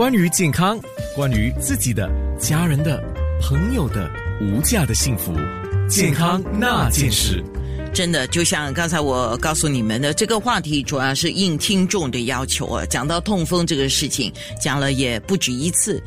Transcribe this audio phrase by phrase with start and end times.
[0.00, 0.80] 关于健康，
[1.14, 3.04] 关于自己的、家人的、
[3.38, 5.34] 朋友的无价的幸福，
[5.90, 7.44] 健康那件事。
[7.92, 12.86] 真的，就像刚才我告诉你们的，这个话题主要是应听众的要求啊。
[12.86, 16.02] 讲到痛风这个事情，讲了也不止一次。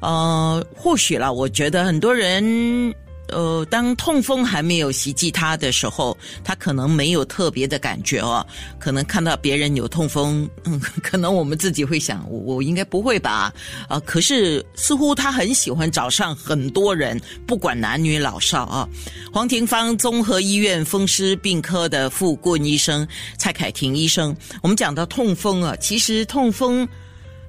[0.00, 2.94] 呃，或许了，我觉得很多人。
[3.28, 8.46] 呃，当痛风还没有袭击他的时候，他可能没有特别的感觉哦。
[8.78, 13.52] 可能看到别人有痛风，嗯， 可能我们自己会想，我我应该不会吧？
[13.88, 18.88] 啊，可是似乎他很喜欢找上很多人，不管男女老少啊。
[19.32, 23.06] 黄庭芳综合医院风湿病科的副顾问医生
[23.38, 26.86] 蔡凯婷医生，我们讲到痛风啊，其实痛风。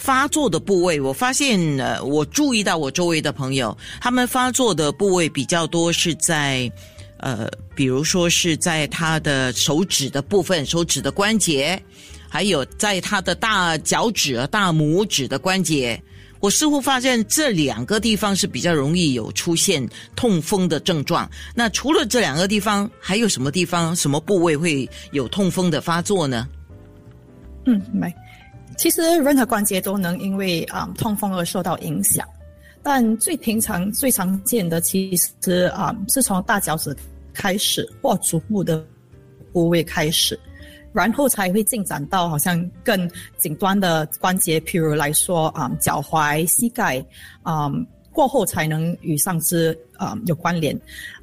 [0.00, 6.72] 发作的部位，我发现，呃，我注意到我周围的朋友，他们发作的部位比较多是在，
[7.18, 11.80] 呃，比如说是在他的手指的部分，手指的关节，
[12.30, 16.02] 还有在他的大脚趾、大拇指的关节。
[16.40, 21.30] 我似乎发现这两个地方是比较容易有出现痛风的症状。
[21.54, 26.48] 那除了这两个地方，还有什么地方、什么部位会有痛风的发作呢？
[27.66, 28.10] 嗯，没。
[28.80, 32.26] 其实任何关节都能因为啊痛风而受到影响，
[32.82, 36.96] 但最平常、最常见的其实啊是从大脚趾
[37.34, 38.82] 开始或足部的
[39.52, 40.40] 部位开始，
[40.94, 43.06] 然后才会进展到好像更
[43.38, 47.04] 顶端的关节，譬如来说啊脚踝、膝盖
[47.42, 47.70] 啊
[48.10, 50.74] 过后才能与上肢啊有关联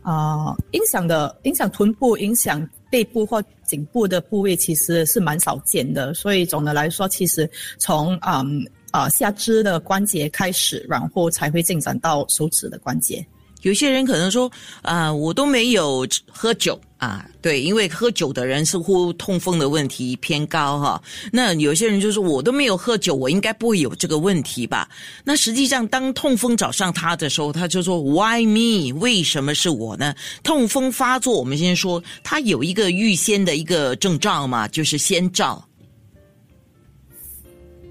[0.03, 2.63] 啊影响的影响臀部影响。
[2.89, 13.23] 背部或颈部的部位其实是蛮少见的，所以总的来说，其实从嗯啊下肢的关节开始，然后才会进展到手指的关节。
[13.67, 14.49] 有些人可能说
[14.81, 21.03] 啊，我都没有喝酒啊，对，因为喝酒的人似乎痛风的问题偏高哈。
[21.33, 24.87] 那有些人就说我都没有喝酒，我应该不会有这个问题吧？
[25.25, 28.97] 那实际上，当痛风找上他的时候，他就说 Why me？
[28.97, 30.15] 为什么是我呢？
[30.43, 35.67] 痛风发作，我们先说，他有一个预先的一个征兆嘛，就是先兆。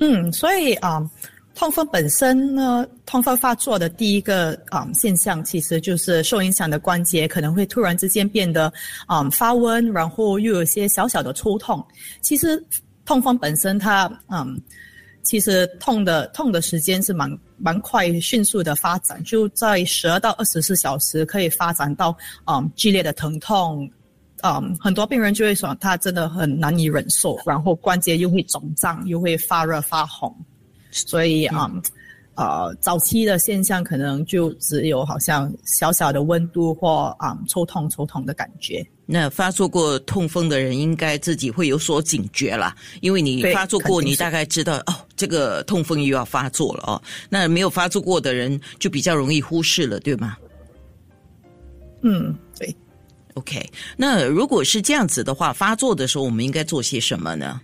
[0.01, 1.07] 嗯，所以啊。
[1.57, 8.71] 痛风本身呢，痛风发作的第一个啊现象，其实就是受影响的关节可能会突然之间变得
[9.07, 11.83] 啊发温，然后又有些小小的抽痛。
[12.21, 12.63] 其实
[13.07, 14.61] 痛风本身它嗯，
[15.23, 22.15] 其实痛的痛的时间是蛮蛮快迅速的发展，就在十二到二十四小时可以发展到
[22.45, 23.91] 啊剧烈的疼痛，
[24.43, 30.37] 啊很多病人就会说他真的很难以忍受，然后关节又会肿胀，又会发热发红。
[31.07, 31.71] 所以啊，
[32.37, 38.87] 呃，早期的现象可能就只有好像小小的温度或啊抽痛抽痛的感觉。
[39.09, 47.03] 那发作过痛风的人应该自己会有所警觉啦，因为你发作过，你大概知道哦，这个痛风又要发作了哦。
[47.29, 50.37] 那没有发作过的人就比较容易忽视了，对吗？
[52.03, 52.75] 嗯，对。
[53.35, 53.65] OK，
[53.97, 57.61] 那如果是这样子的话，发作的时候我们应该做些什么呢？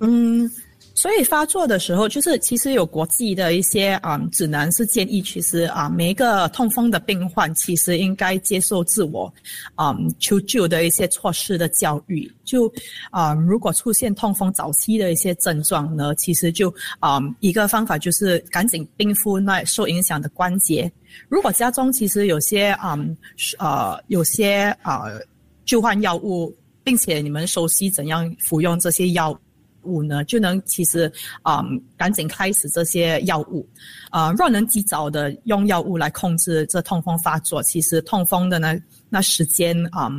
[0.00, 0.50] 嗯。
[0.92, 9.32] 所以发作的时候，就是其实有国际的一些啊指南是建议，其实啊每一个痛风的病患，其实应该接受自我
[9.76, 12.30] 啊求救的一些措施的教育。
[12.44, 12.70] 就
[13.10, 20.90] 啊如果出现痛风早期的一些症状呢，其实就啊一个方法就是赶紧冰敷那受影响的关节。
[21.28, 22.98] 如果家中其实有些啊
[23.58, 25.04] 呃有些啊
[25.64, 29.30] 救换药物，并且你们熟悉怎样服用这些药。
[29.30, 29.38] 物
[29.84, 31.10] 物呢，就能其实
[31.42, 31.64] 啊，
[31.96, 33.66] 赶紧开始这些药物，
[34.10, 38.76] 啊，若能及早的用药物来控制这痛风发作，其实痛风的呢，
[39.08, 40.10] 那时间啊，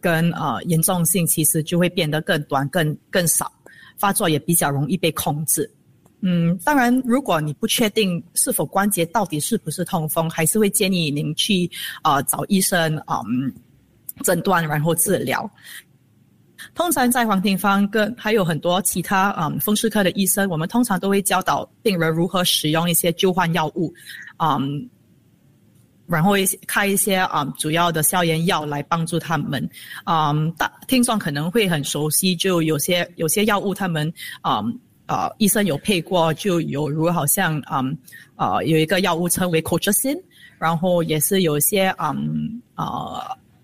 [0.00, 3.52] 跟啊严重性其实就会变得更短、更更少，
[3.98, 5.70] 发作也比较容易被控制。
[6.22, 11.70] 嗯，当然，如果你不确定是否关节到底是不是痛风，还是会建议您去
[12.02, 13.22] 啊找医生啊
[14.22, 15.50] 诊断，然后治疗。
[16.80, 23.92] 通常在黄庭芳跟还有很多其他啊风湿科的医生，我们通常都会教导病人如何使用一些救换药物，
[24.38, 24.56] 啊，
[26.06, 29.68] 然后一些开一些啊主要的消炎药来帮助他们。
[30.04, 34.10] 啊，大听众可能会很熟悉，就有些有些药物他们
[34.40, 34.62] 啊
[35.04, 37.82] 啊医生有配过，就有如好像啊
[38.36, 40.18] 啊有一个药物称为 Colchicine，
[40.58, 42.16] 然后也是有些啊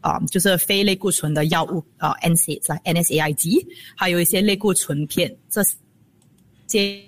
[0.07, 0.13] 啊。
[0.13, 3.67] 啊，就是非类固醇的药物啊，NSAID、NSAID，
[3.97, 5.61] 还有一些类固醇片，这
[6.69, 7.03] 些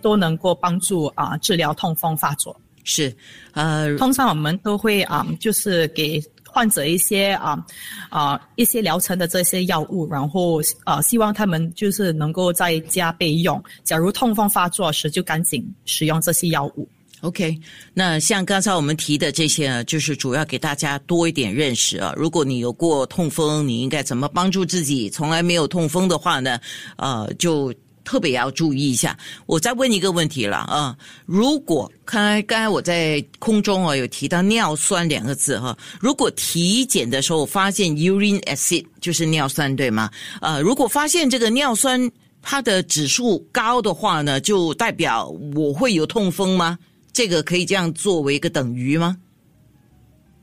[0.00, 2.60] 都能够帮助啊治疗痛风发作。
[2.82, 3.16] 是，
[3.52, 7.64] 呃，通常我们都会啊，就是给患者一些啊
[8.10, 13.62] 啊一些疗程的这些药物，然后呃希望他们就是能够在家备用。
[13.84, 16.88] 假如痛风发作时，就赶紧使用这些药物。
[17.22, 17.56] OK，
[17.94, 22.12] 那像刚才我们提的这些啊，就是主要给大家多一点认识啊。
[22.16, 25.08] 如果你有过痛风，你应该怎么帮助自己？
[25.08, 26.58] 从来没有痛风的话呢，
[26.96, 27.72] 呃，就
[28.02, 29.16] 特别要注意一下。
[29.46, 40.10] 我再问一个问题了啊，如果看刚才我在空中啊有提到尿酸两个字哈，如果体检的时候发现 urine acid 就是尿酸对吗？
[40.40, 42.10] 呃，如果发现这个尿酸
[42.42, 46.76] 它的指数高的话呢，就代表我会有痛风吗？
[47.12, 49.16] 这个可以这样作为一个等于吗？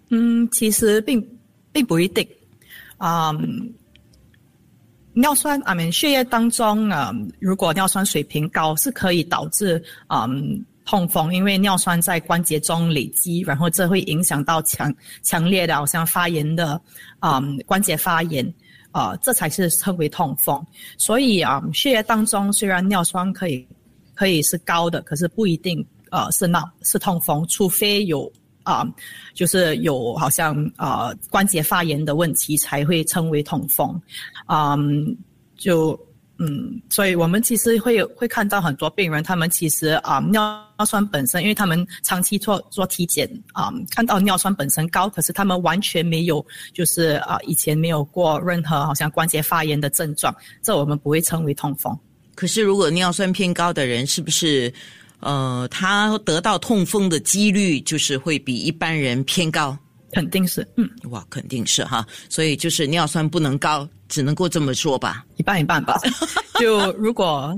[0.10, 1.25] 嗯，其实并
[1.71, 2.27] 并不一定。
[2.98, 3.74] 嗯，
[5.13, 14.94] 尿酸啊，们血液当中啊，如果尿酸水平高，是可以导致嗯痛风，因为尿酸在关节中累积，然后这会影响到强
[15.24, 16.80] 强烈的，好像发炎的
[17.19, 18.45] 啊关节发炎
[18.92, 20.63] 啊，这才是称为痛风。
[20.98, 23.68] 所以啊，血液当中虽然尿酸可以
[24.13, 25.86] 可以是高的，可是不一定。
[26.11, 28.31] 呃，是闹是痛风，除非有
[28.63, 28.85] 啊，
[29.33, 34.00] 就是有好像啊关节发炎的问题才会称为痛风，
[34.47, 35.17] 嗯，
[35.57, 36.00] 就
[36.38, 51.97] 嗯，所以我们其实会会看到很多病人，他们其实啊尿酸本身，因为他们长期做做体检啊，看到尿酸本身高，可是他们完全没有就是啊以前没有过任何好像关节发炎的症状，这我们不会称为痛风。
[52.35, 54.71] 可是如果尿酸偏高的人，是不是？
[55.19, 59.77] 呃，他得到痛风的几率就是会比一般人偏高，
[60.12, 66.00] 肯定是，嗯，哇，肯定是哈，所以就是尿酸不能高，只能够这么说吧，一半一半吧。
[66.60, 67.57] 就如果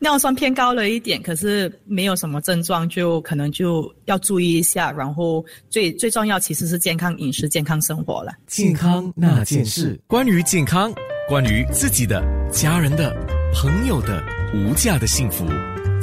[0.00, 4.90] 尿酸偏高了一点，可是没有什么症状，就可能就要注意一下。
[4.90, 8.32] 然后最最重要其实是健康饮食、健康生活了。
[8.46, 10.92] 健康那件事，关于健康，
[11.28, 13.14] 关于自己的、家人的、
[13.54, 14.20] 朋友的
[14.52, 15.44] 无价的幸福。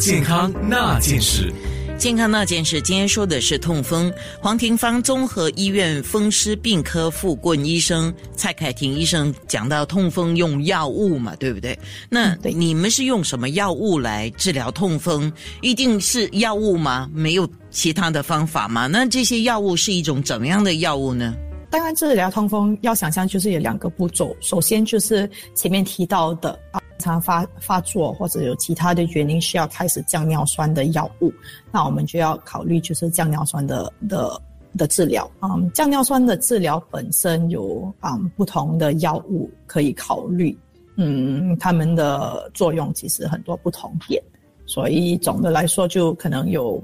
[0.01, 1.53] 健康那件事，
[1.95, 4.11] 健康那件事，今天说的是痛风。
[4.39, 11.77] 黄庭芳综合医院风湿病科副顾问医生蔡凯婷医生讲到痛风用药物嘛，对不对？
[12.09, 15.31] 那你们是用什么药物来治疗痛风？
[15.61, 17.07] 一定是药物吗？
[17.13, 18.87] 没有其他的方法吗？
[18.87, 21.35] 那这些药物是一种怎么样的药物呢？
[21.71, 26.79] 当然，治疗痛风要想象就是有两个步骤，首先就是前面提到的啊。
[27.01, 31.33] 常发发作或者有其他的原因需要开始降尿酸的药物，
[31.71, 34.39] 那我们就要考虑就是降尿酸的的
[34.77, 35.27] 的治疗。
[35.41, 40.55] 嗯，降尿酸的治疗本身有啊不同的药物可以考虑，
[40.95, 44.21] 嗯，它们的作用其实很多不同点，
[44.67, 46.79] 所以总的来说就可能有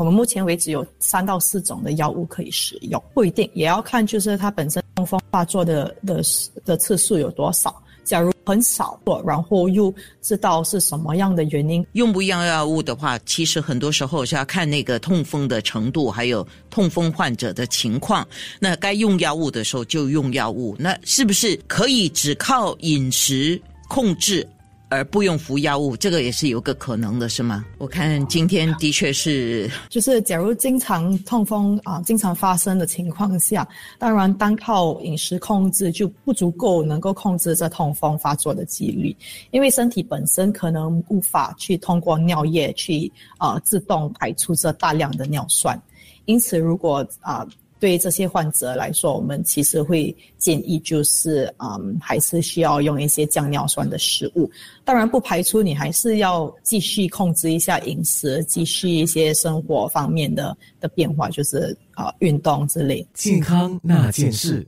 [0.00, 6.22] 我们目前为止有三到四种的药物可以使用，不一定也要看就是它本身痛风发作的的
[6.64, 7.70] 的次数有多少。
[8.02, 18.26] 假如很少做，然后又知道是什么样的原因，用不用药物的话，其实很多时候是要看那个痛风的程度，还有痛风患者的情况。
[18.58, 24.48] 那该用药物的时候就用药物，那是不是可以只靠饮食控制？
[24.90, 27.64] 而不用服药物，这个也是有个可能的，是吗？
[27.78, 33.66] 我看今天的确是， 就是假如经常痛风啊，经常发生的情况下，
[33.98, 39.16] 当然单靠饮食控制就不足够能够控制这痛风发作的几率，
[39.52, 45.80] 因为身体本身可能无法去通过尿液去啊自动排出这大量的尿酸，
[46.24, 47.46] 因此如果啊。
[47.80, 54.48] 对这些患者来说，我们其实会建议就是，嗯，还是需要用一些降尿酸的食物。
[54.84, 63.04] 当然，不排除你还是要继续控制一下饮食，继续一些生活方面的的变化，就是啊，运动之类。
[63.14, 64.64] 健康那件事。